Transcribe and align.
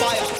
fire. 0.00 0.39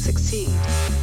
succeed. 0.00 0.99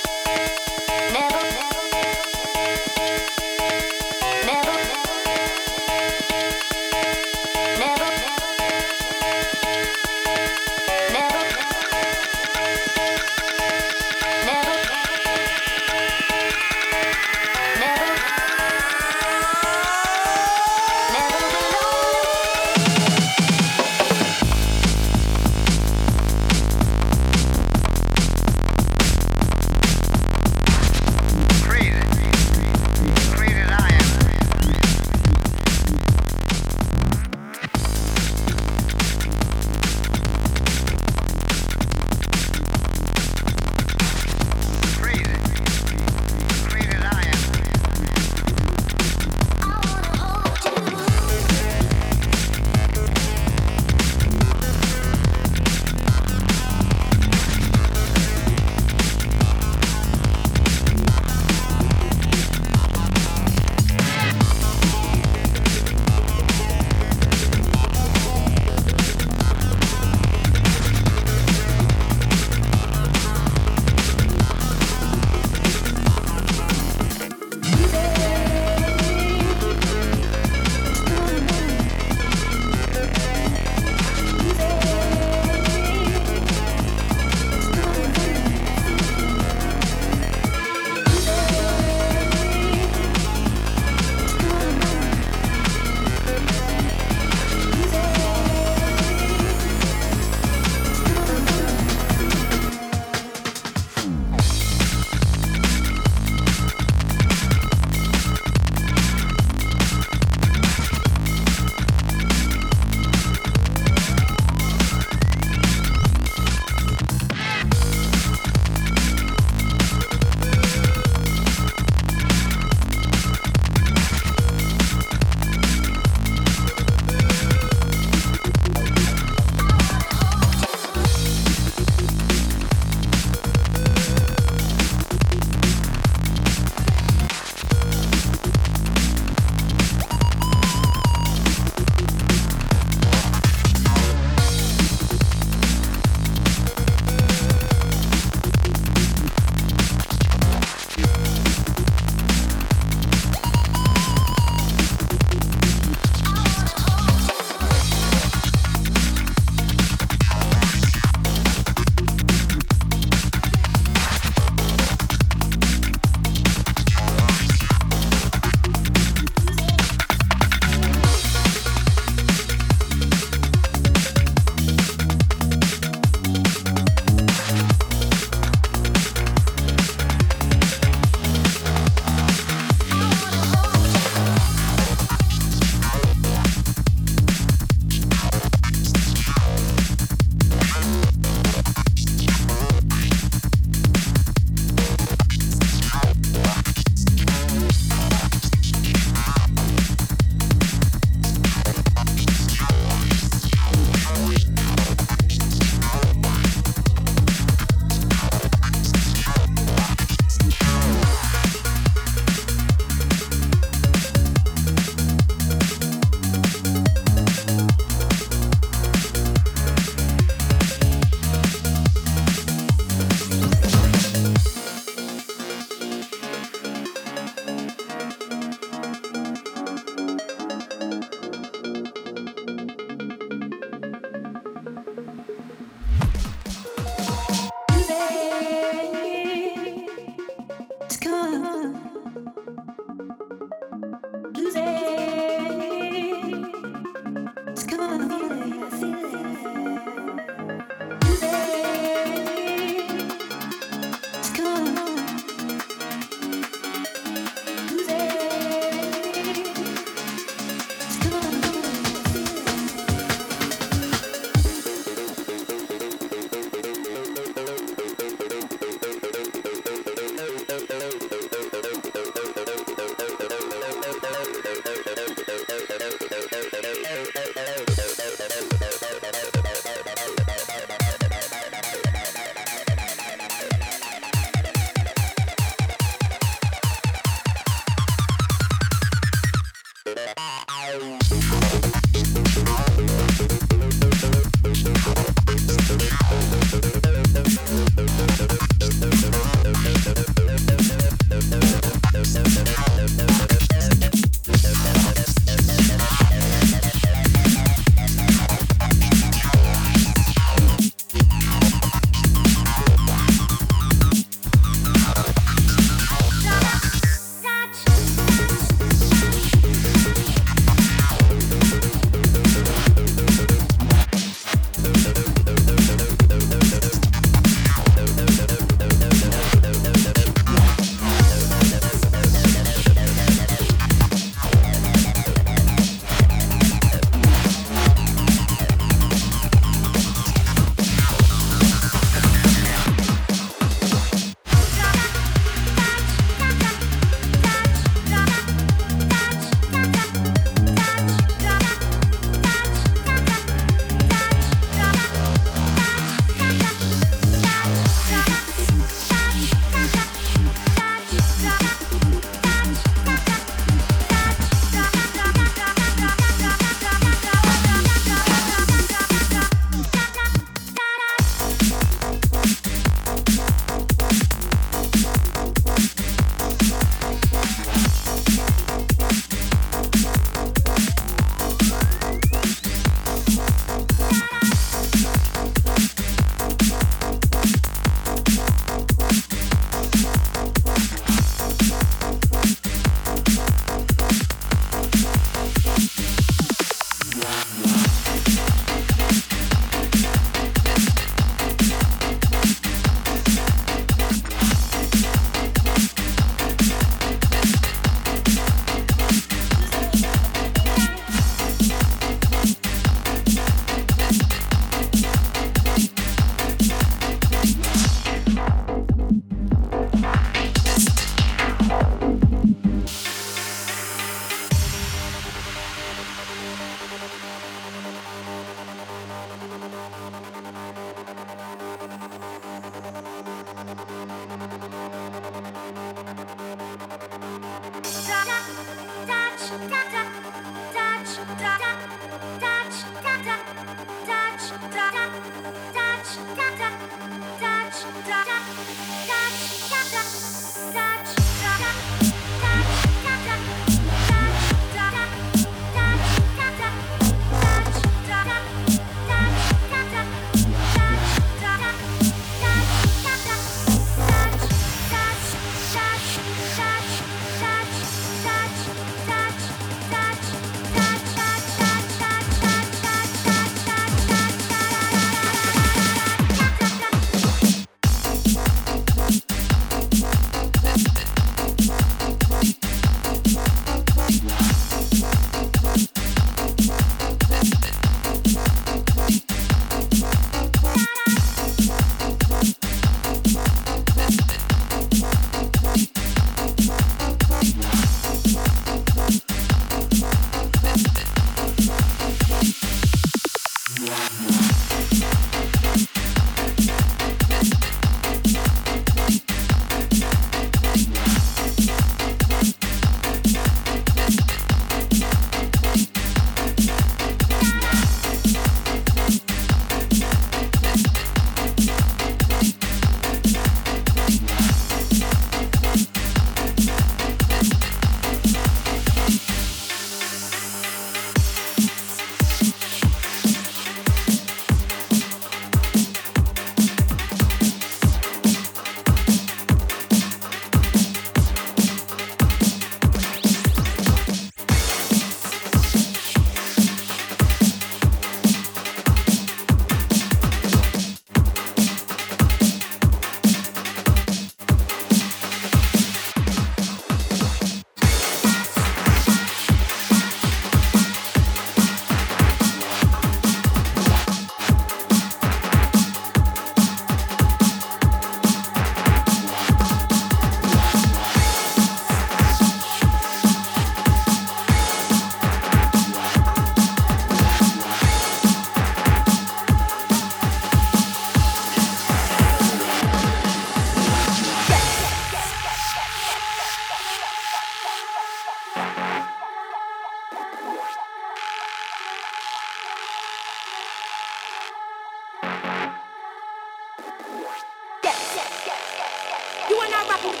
Poet 599.84 600.00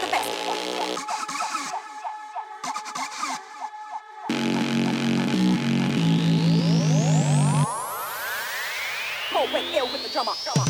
ill 9.74 9.92
with 9.92 10.02
the 10.02 10.08
drummer. 10.10 10.63